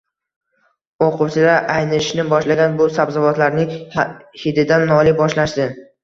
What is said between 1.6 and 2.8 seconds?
aynishni boshlagan